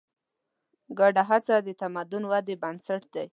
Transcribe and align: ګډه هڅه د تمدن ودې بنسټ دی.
ګډه 0.99 1.23
هڅه 1.29 1.55
د 1.65 1.69
تمدن 1.81 2.23
ودې 2.31 2.55
بنسټ 2.61 3.03
دی. 3.13 3.25